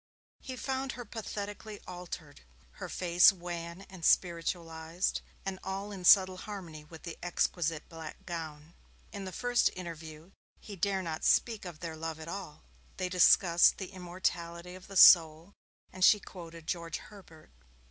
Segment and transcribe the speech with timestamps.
[0.41, 6.83] He found her pathetically altered her face wan and spiritualized, and all in subtle harmony
[6.83, 8.73] with the exquisite black gown.
[9.11, 12.63] In the first interview, he did not dare speak of their love at all.
[12.97, 15.53] They discussed the immortality of the soul,
[15.93, 17.51] and she quoted George Herbert.